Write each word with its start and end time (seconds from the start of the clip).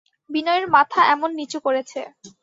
বিনয়ে 0.29 0.63
মাথা 0.75 1.01
এমন 1.13 1.29
নিচু 1.39 1.57
করেছে। 1.65 1.99